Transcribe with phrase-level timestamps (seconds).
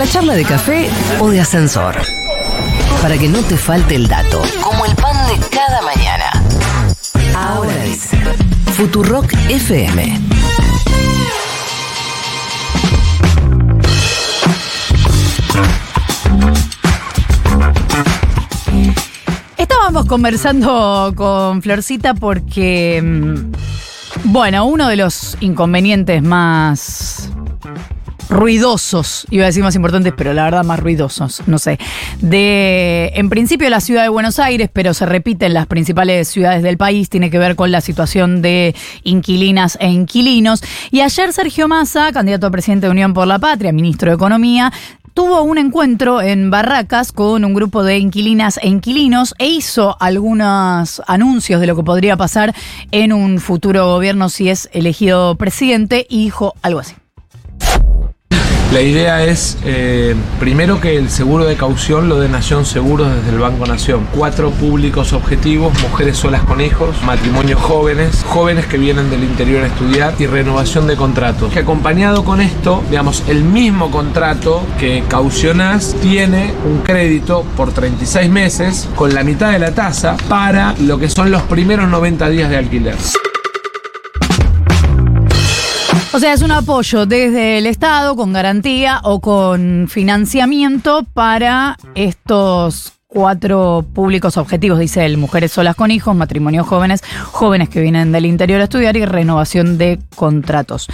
[0.00, 0.88] la charla de café
[1.20, 1.94] o de ascensor.
[3.02, 4.40] Para que no te falte el dato.
[4.62, 6.42] Como el pan de cada mañana.
[7.36, 8.16] Ahora dice
[8.72, 10.18] Futurock FM.
[19.58, 27.30] Estábamos conversando con Florcita porque, mm, bueno, uno de los inconvenientes más
[28.30, 31.78] ruidosos, iba a decir más importantes, pero la verdad más ruidosos, no sé,
[32.20, 36.62] de, en principio la ciudad de Buenos Aires, pero se repite en las principales ciudades
[36.62, 40.62] del país, tiene que ver con la situación de inquilinas e inquilinos.
[40.92, 44.72] Y ayer Sergio Massa, candidato a presidente de Unión por la Patria, ministro de Economía,
[45.12, 51.02] tuvo un encuentro en Barracas con un grupo de inquilinas e inquilinos e hizo algunos
[51.06, 52.54] anuncios de lo que podría pasar
[52.92, 56.99] en un futuro gobierno si es elegido presidente y dijo algo así.
[58.72, 63.30] La idea es, eh, primero, que el seguro de caución lo dé Nación Seguros desde
[63.30, 64.06] el Banco Nación.
[64.14, 69.66] Cuatro públicos objetivos, mujeres solas con hijos, matrimonios jóvenes, jóvenes que vienen del interior a
[69.66, 71.52] estudiar y renovación de contratos.
[71.52, 78.30] Que acompañado con esto, digamos, el mismo contrato que caucionás tiene un crédito por 36
[78.30, 82.48] meses con la mitad de la tasa para lo que son los primeros 90 días
[82.48, 82.94] de alquiler.
[86.12, 92.94] O sea, es un apoyo desde el Estado con garantía o con financiamiento para estos
[93.06, 98.26] cuatro públicos objetivos, dice él, mujeres solas con hijos, matrimonios jóvenes, jóvenes que vienen del
[98.26, 100.88] interior a estudiar y renovación de contratos.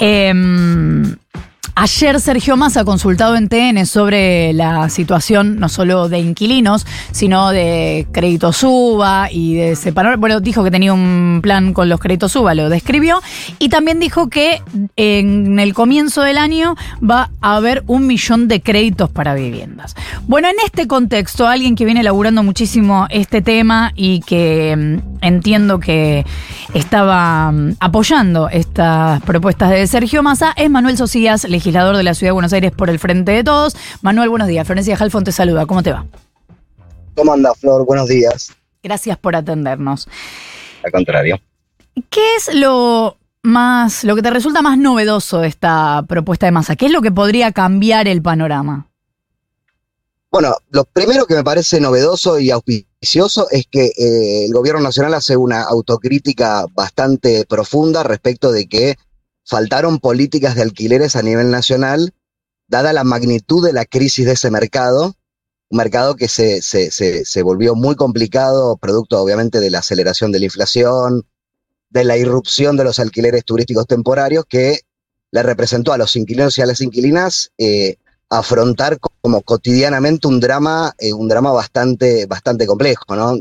[0.00, 1.16] Em,
[1.80, 8.08] Ayer Sergio Massa, consultado en TN sobre la situación no solo de inquilinos, sino de
[8.10, 10.16] crédito suba y de separar.
[10.16, 13.20] Bueno, dijo que tenía un plan con los créditos suba, lo describió.
[13.60, 14.60] Y también dijo que
[14.96, 19.94] en el comienzo del año va a haber un millón de créditos para viviendas.
[20.26, 25.78] Bueno, en este contexto, alguien que viene elaborando muchísimo este tema y que mm, entiendo
[25.78, 26.26] que
[26.74, 32.14] estaba mm, apoyando estas propuestas de Sergio Massa es Manuel Socias, legislador legislador de la
[32.14, 33.76] Ciudad de Buenos Aires por el Frente de Todos.
[34.00, 34.66] Manuel, buenos días.
[34.66, 35.66] Florencia Jalfón te saluda.
[35.66, 36.06] ¿Cómo te va?
[37.14, 37.84] ¿Cómo anda, Flor?
[37.84, 38.52] Buenos días.
[38.82, 40.08] Gracias por atendernos.
[40.82, 41.38] Al contrario.
[42.08, 46.74] ¿Qué es lo más, lo que te resulta más novedoso de esta propuesta de masa?
[46.74, 48.88] ¿Qué es lo que podría cambiar el panorama?
[50.30, 55.12] Bueno, lo primero que me parece novedoso y auspicioso es que eh, el gobierno nacional
[55.12, 58.96] hace una autocrítica bastante profunda respecto de que
[59.48, 62.12] faltaron políticas de alquileres a nivel nacional,
[62.66, 65.14] dada la magnitud de la crisis de ese mercado,
[65.70, 70.40] un mercado que se, se, se, volvió muy complicado, producto obviamente de la aceleración de
[70.40, 71.26] la inflación,
[71.88, 74.80] de la irrupción de los alquileres turísticos temporarios, que
[75.30, 77.96] le representó a los inquilinos y a las inquilinas eh,
[78.28, 83.34] afrontar como cotidianamente un drama, eh, un drama bastante, bastante complejo, ¿no?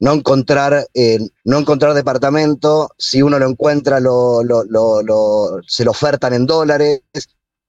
[0.00, 5.90] No encontrar, eh, no encontrar departamento, si uno lo encuentra lo, lo, lo, se lo
[5.90, 7.02] ofertan en dólares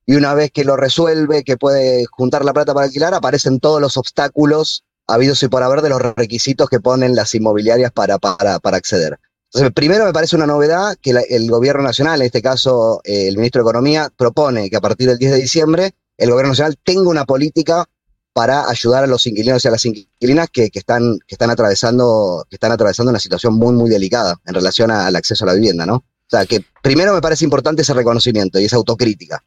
[0.05, 3.81] y una vez que lo resuelve, que puede juntar la plata para alquilar, aparecen todos
[3.81, 8.59] los obstáculos habidos y por haber de los requisitos que ponen las inmobiliarias para, para,
[8.59, 9.19] para acceder.
[9.53, 13.35] Entonces, primero me parece una novedad que el gobierno nacional, en este caso eh, el
[13.35, 17.09] ministro de Economía, propone que a partir del 10 de diciembre el gobierno nacional tenga
[17.09, 17.85] una política
[18.33, 22.55] para ayudar a los inquilinos y a las inquilinas que, están, que, están, atravesando, que
[22.55, 25.95] están atravesando una situación muy, muy delicada en relación al acceso a la vivienda, ¿no?
[25.95, 29.43] O sea, que primero me parece importante ese reconocimiento y esa autocrítica.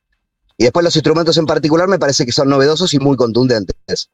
[0.59, 4.11] Y después los instrumentos en particular me parece que son novedosos y muy contundentes.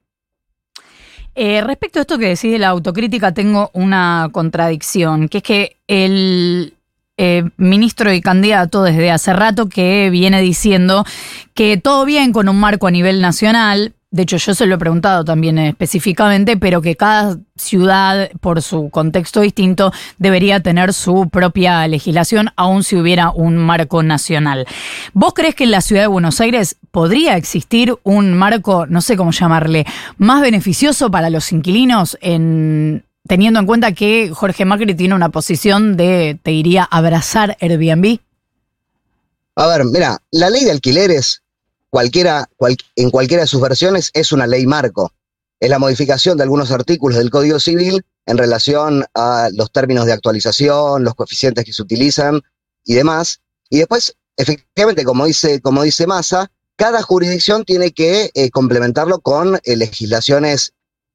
[1.35, 5.77] Eh, respecto a esto que decís de la autocrítica, tengo una contradicción, que es que
[5.87, 6.75] el
[7.23, 11.05] eh, ministro y candidato desde hace rato que viene diciendo
[11.53, 14.79] que todo bien con un marco a nivel nacional, de hecho yo se lo he
[14.79, 21.87] preguntado también específicamente, pero que cada ciudad, por su contexto distinto, debería tener su propia
[21.89, 24.67] legislación, aun si hubiera un marco nacional.
[25.13, 29.19] ¿Vos crees que en la ciudad de Buenos Aires podría existir un marco, no sé
[29.19, 29.85] cómo llamarle,
[30.17, 35.97] más beneficioso para los inquilinos en teniendo en cuenta que Jorge Macri tiene una posición
[35.97, 38.19] de, te diría, abrazar Airbnb?
[39.57, 41.43] A ver, mira, la ley de alquileres
[41.91, 42.49] cualquiera,
[42.97, 45.13] en cualquiera de sus versiones es una ley marco.
[45.59, 50.13] Es la modificación de algunos artículos del Código Civil en relación a los términos de
[50.13, 52.41] actualización, los coeficientes que se utilizan
[52.85, 53.41] y demás.
[53.69, 59.61] Y después, efectivamente, como dice, como dice Massa, cada jurisdicción tiene que eh, complementarlo con
[59.65, 60.73] eh, legislaciones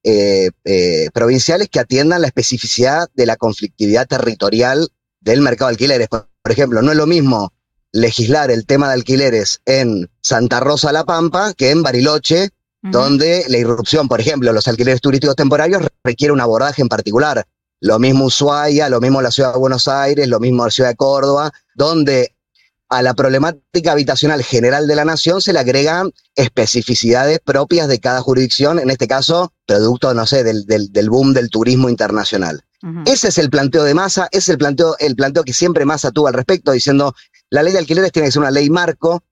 [0.07, 4.87] eh, provinciales que atiendan la especificidad de la conflictividad territorial
[5.19, 6.07] del mercado de alquileres.
[6.09, 7.51] Por, ejemplo, no es lo mismo
[7.91, 12.49] legislar el tema de alquileres en Santa Rosa La Pampa que en Bariloche,
[12.83, 17.43] donde la irrupción, por ejemplo, los alquileres turísticos temporarios requiere un abordaje en particular.
[17.81, 20.95] Lo mismo Ushuaia, lo mismo la ciudad de Buenos Aires, lo mismo la ciudad de
[20.95, 22.34] Córdoba, donde
[22.89, 28.21] a la problemática habitacional general de la nación se le agregan especificidades propias de cada
[28.21, 32.63] jurisdicción, en este caso, producto, no sé, del, del, boom del turismo internacional.
[33.07, 36.27] Ese es el planteo de masa, es el planteo, el planteo que siempre Massa tuvo
[36.27, 37.15] al respecto, diciendo
[37.49, 39.23] la ley de alquileres tiene que ser una ley marco,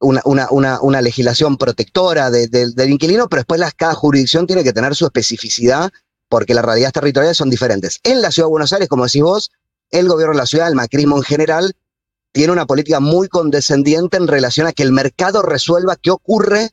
[0.00, 4.72] una, una, una, una legislación protectora del inquilino, pero después las, cada jurisdicción tiene que
[4.72, 5.90] tener su especificidad
[6.30, 8.00] porque las realidades territoriales son diferentes.
[8.02, 9.52] En la ciudad de Buenos Aires, como decís vos,
[9.90, 11.76] el gobierno de la ciudad, el macrismo en general,
[12.32, 16.70] tiene una política muy condescendiente en relación a que el mercado resuelva qué ocurre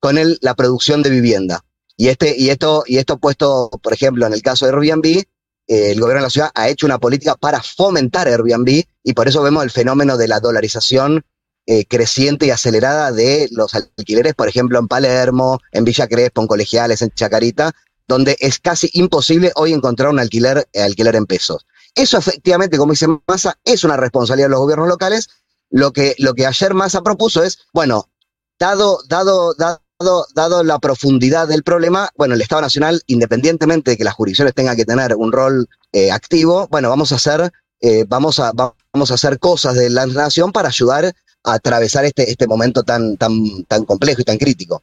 [0.00, 1.64] con el, la producción de vivienda.
[1.96, 5.24] Y, este, y, esto, y esto puesto, por ejemplo, en el caso de Airbnb, eh,
[5.66, 9.42] el gobierno de la ciudad ha hecho una política para fomentar Airbnb y por eso
[9.42, 11.24] vemos el fenómeno de la dolarización
[11.66, 16.46] eh, creciente y acelerada de los alquileres, por ejemplo, en Palermo, en Villa Crespo, en
[16.46, 17.72] Colegiales, en Chacarita,
[18.06, 21.65] donde es casi imposible hoy encontrar un alquiler, alquiler en pesos.
[21.96, 25.28] Eso efectivamente, como dice Massa, es una responsabilidad de los gobiernos locales.
[25.70, 28.10] Lo que, lo que ayer Massa propuso es, bueno,
[28.58, 34.04] dado, dado, dado, dado la profundidad del problema, bueno, el Estado Nacional, independientemente de que
[34.04, 37.50] las jurisdicciones tengan que tener un rol eh, activo, bueno, vamos a hacer,
[37.80, 41.06] eh, vamos a, vamos a hacer cosas de la nación para ayudar
[41.44, 44.82] a atravesar este, este momento tan, tan, tan complejo y tan crítico.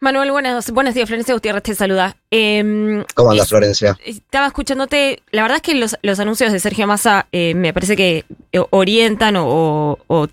[0.00, 1.08] Manuel, buenos, buenos días.
[1.08, 2.16] Florencia Gutiérrez te saluda.
[2.30, 3.98] Eh, ¿Cómo andas, Florencia?
[4.04, 5.22] Estaba escuchándote.
[5.32, 8.24] La verdad es que los, los anuncios de Sergio Massa eh, me parece que
[8.70, 10.28] orientan o, o,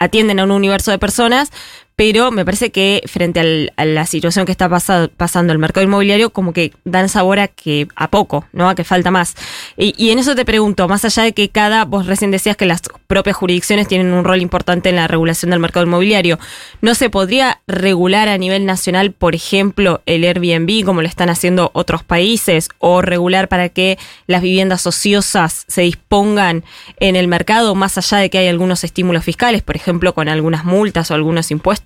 [0.00, 1.50] atienden a un universo de personas,
[1.96, 6.52] pero me parece que frente a la situación que está pasando el mercado inmobiliario, como
[6.52, 8.68] que dan sabor a que a poco, ¿no?
[8.68, 9.36] A que falta más.
[9.76, 12.82] Y, en eso te pregunto, más allá de que cada, vos recién decías que las
[13.06, 16.38] propias jurisdicciones tienen un rol importante en la regulación del mercado inmobiliario,
[16.80, 21.70] ¿no se podría regular a nivel nacional, por ejemplo, el Airbnb, como lo están haciendo
[21.74, 26.64] otros países, o regular para que las viviendas ociosas se dispongan
[26.98, 30.64] en el mercado, más allá de que hay algunos estímulos fiscales, por ejemplo, con algunas
[30.64, 31.83] multas o algunos impuestos?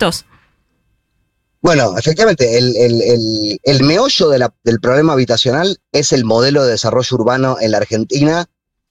[1.60, 7.78] Bueno, efectivamente, el, meollo del problema habitacional es el modelo de desarrollo urbano en la
[7.78, 8.46] Argentina,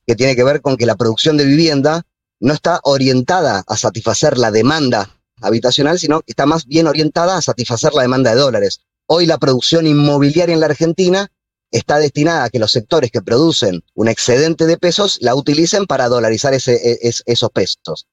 [0.06, 2.04] que tiene que ver con que la producción de vivienda
[2.40, 5.10] no está orientada a satisfacer la demanda
[5.42, 8.82] habitacional, sino que está más bien orientada a satisfacer la demanda de dólares.
[9.06, 11.32] Hoy la producción inmobiliaria en la Argentina
[11.72, 16.10] está destinada a que los sectores que producen un excedente de pesos la utilicen para
[16.10, 18.08] dolarizar e, esos pesos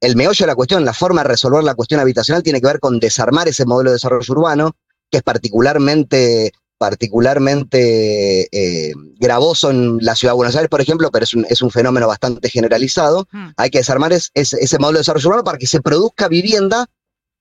[0.00, 2.80] el meollo de la cuestión, la forma de resolver la cuestión habitacional tiene que ver
[2.80, 4.76] con desarmar ese modelo de desarrollo urbano,
[5.10, 11.24] que es particularmente, particularmente eh, gravoso en la ciudad de Buenos Aires, por ejemplo, pero
[11.24, 13.26] es un, fenómeno bastante generalizado.
[13.32, 13.48] Hmm.
[13.56, 16.86] Hay que desarmar ese modelo de desarrollo urbano para que se produzca vivienda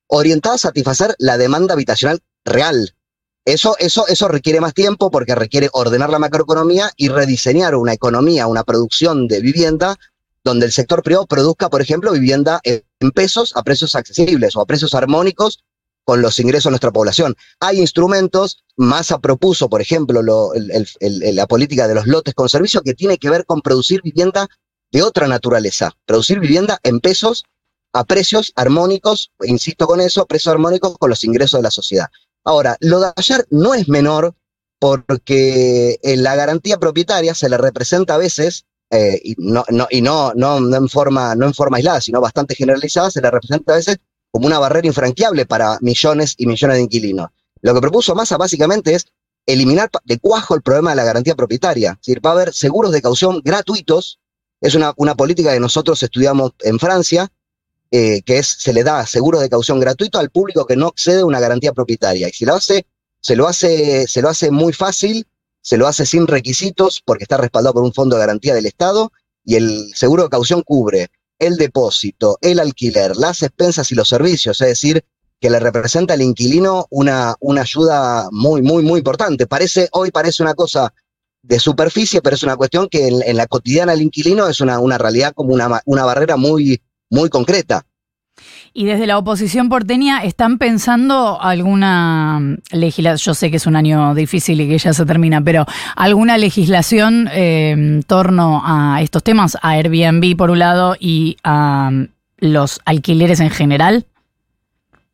[0.08, 2.96] orientada a satisfacer la demanda habitacional real.
[3.44, 8.48] Eso, eso, eso requiere más tiempo porque requiere ordenar la macroeconomía y rediseñar una economía,
[8.48, 9.98] una producción de vivienda
[10.46, 14.66] donde el sector privado produzca, por ejemplo, vivienda en pesos a precios accesibles o a
[14.66, 15.64] precios armónicos
[16.06, 17.36] con los ingresos de nuestra población.
[17.60, 23.18] Hay instrumentos, Massa propuso, por ejemplo, la política de los lotes con servicio que tiene
[23.18, 24.48] que ver con producir vivienda
[24.92, 27.44] de otra naturaleza, producir vivienda en pesos
[27.92, 32.08] a precios armónicos, insisto con eso, precios armónicos con los ingresos de la sociedad.
[32.44, 34.36] Ahora, lo de ayer no es menor
[34.78, 40.02] porque en la garantía propietaria se le representa a veces eh, y, no, no, y
[40.02, 43.74] no, no, no, en forma, no en forma aislada, sino bastante generalizada, se le representa
[43.74, 43.98] a veces
[44.32, 47.30] como una barrera infranqueable para millones y millones de inquilinos.
[47.62, 49.08] Lo que propuso Massa básicamente es
[49.46, 51.92] eliminar de cuajo el problema de la garantía propietaria.
[51.92, 54.20] Es decir, va a haber seguros de caución gratuitos.
[54.62, 57.32] Es una, una política que nosotros estudiamos en Francia,
[57.92, 61.22] eh, que es, se le da seguros de caución gratuito al público que no accede
[61.22, 62.28] a una garantía propietaria.
[62.28, 62.86] Y si lo hace,
[63.22, 65.26] se lo hace, se lo hace muy fácil
[65.66, 69.12] se lo hace sin requisitos porque está respaldado por un fondo de garantía del Estado
[69.44, 74.62] y el seguro de caución cubre el depósito, el alquiler, las expensas y los servicios,
[74.62, 75.04] es decir,
[75.42, 79.48] que le representa al inquilino una, una ayuda muy, muy, muy importante.
[79.48, 80.94] Parece, hoy parece una cosa
[81.42, 85.00] de superficie, pero es una cuestión que en, la cotidiana del inquilino es una, una
[85.00, 86.80] realidad como una, una barrera muy,
[87.10, 87.88] muy concreta.
[88.74, 93.26] Y desde la oposición porteña, ¿están pensando alguna legislación?
[93.26, 95.66] Yo sé que es un año difícil y que ya se termina, pero
[95.96, 99.58] ¿alguna legislación en torno a estos temas?
[99.62, 104.06] A Airbnb por un lado y a um, los alquileres en general.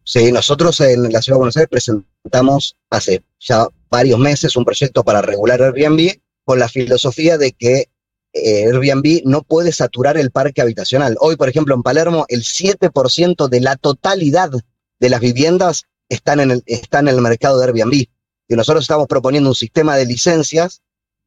[0.04, 5.04] Sí, nosotros en la Ciudad de Buenos Aires presentamos hace ya varios meses un proyecto
[5.04, 7.86] para regular Airbnb con la filosofía de que
[8.34, 11.18] Airbnb no puede saturar el parque habitacional.
[11.20, 14.52] Hoy, por ejemplo, en Palermo, el 7% de la totalidad
[15.00, 17.94] de las viviendas están en el, están en el mercado de Airbnb.
[17.94, 20.82] Y nosotros estamos proponiendo un sistema de licencias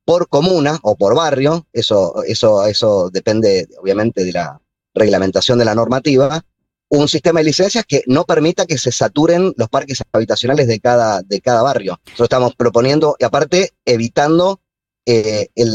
[0.04, 4.60] por comuna o por barrio, eso, eso, eso depende obviamente de la
[4.94, 6.44] reglamentación de la normativa,
[6.88, 11.22] un sistema de licencias que no permita que se saturen los parques habitacionales de cada,
[11.22, 11.98] de cada barrio.
[12.04, 14.60] Nosotros estamos proponiendo, y aparte, evitando
[15.06, 15.74] eh, el,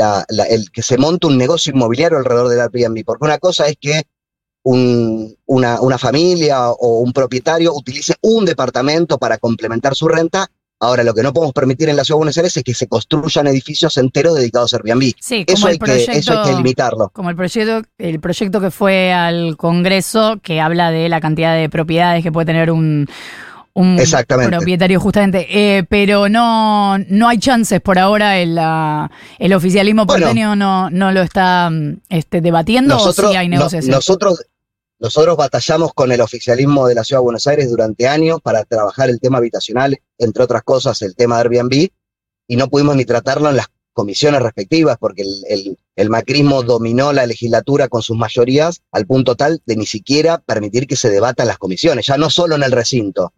[0.50, 4.04] el, que se monte un negocio inmobiliario alrededor del Airbnb, porque una cosa es que
[4.64, 10.50] un, una, una familia o un propietario utilice un departamento para complementar su renta
[10.82, 12.88] Ahora, lo que no podemos permitir en la Ciudad de Buenos Aires es que se
[12.88, 15.14] construyan edificios enteros dedicados a Airbnb.
[15.20, 17.10] Sí, como eso, el hay proyecto, que, eso hay que limitarlo.
[17.10, 21.68] Como el proyecto, el proyecto que fue al Congreso, que habla de la cantidad de
[21.68, 23.10] propiedades que puede tener un,
[23.74, 24.56] un Exactamente.
[24.56, 25.48] propietario justamente.
[25.50, 28.58] Eh, pero no, no hay chances por ahora, el,
[29.38, 30.26] el oficialismo Bueno.
[30.26, 33.92] porteño no, no lo está mm, este, debatiendo Nosotros, o sí hay no- negociación.
[33.92, 34.44] nosotros,
[35.00, 39.10] nosotros batallamos con el oficialismo de la Ciudad de Buenos Aires durante años para trabajar
[39.10, 41.88] el tema habitacional, entre otras cosas el tema de Airbnb,
[42.48, 43.68] y no pudimos ni tratarlo en las
[44.00, 49.36] comisiones respectivas, porque el, el- el macrismo dominó la legislatura con sus mayorías al punto
[49.36, 52.64] tal de ni siquiera permitir que se debata en las comisiones, ya no solo en
[52.64, 53.34] el recinto.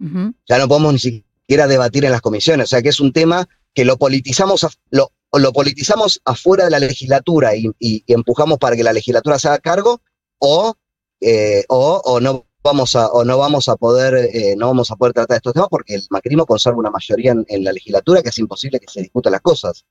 [0.47, 3.47] Ya no podemos ni siquiera debatir en las comisiones, o sea que es un tema
[3.73, 8.75] que lo politizamos, lo, lo politizamos afuera de la legislatura y, y- y empujamos para
[8.75, 10.01] que la legislatura se haga cargo,
[10.37, 10.75] o,
[11.21, 14.95] eh, o, o no vamos a, o no vamos a poder, eh, no vamos a
[14.95, 18.29] poder tratar estos temas porque el macrismo conserva una mayoría en, en la legislatura que
[18.29, 19.85] es imposible que se discutan las cosas.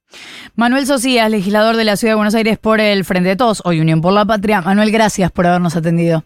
[0.54, 3.80] Manuel Socias, legislador de la Ciudad de Buenos Aires por el Frente de Todos, hoy
[3.80, 4.60] Unión por la Patria.
[4.60, 6.24] Manuel, gracias por habernos atendido.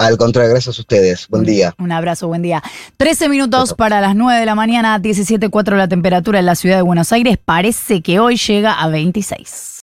[0.00, 1.28] Al contrario, gracias a ustedes.
[1.28, 1.74] Buen día.
[1.78, 2.62] Un abrazo, buen día.
[2.96, 6.82] 13 minutos para las 9 de la mañana, 17.4 la temperatura en la Ciudad de
[6.82, 7.36] Buenos Aires.
[7.36, 9.70] Parece que hoy llega a 26.